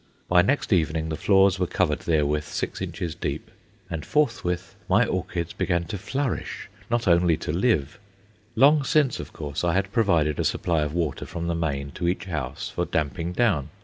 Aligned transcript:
By 0.27 0.41
next 0.41 0.73
evening 0.73 1.09
the 1.09 1.15
floors 1.15 1.59
were 1.59 1.67
covered 1.67 1.99
therewith 1.99 2.45
six 2.45 2.81
inches 2.81 3.13
deep, 3.13 3.51
and 3.87 4.03
forthwith 4.03 4.73
my 4.89 5.05
orchids 5.05 5.53
began 5.53 5.83
to 5.83 5.97
flourish 5.99 6.69
not 6.89 7.07
only 7.07 7.37
to 7.37 7.51
live. 7.51 7.99
Long 8.55 8.83
since, 8.83 9.19
of 9.19 9.31
course, 9.31 9.63
I 9.63 9.75
had 9.75 9.93
provided 9.93 10.39
a 10.39 10.43
supply 10.43 10.81
of 10.81 10.95
water 10.95 11.27
from 11.27 11.45
the 11.45 11.53
main 11.53 11.91
to 11.91 12.07
each 12.07 12.25
house 12.25 12.67
for 12.67 12.85
"damping 12.85 13.31
down." 13.31 13.69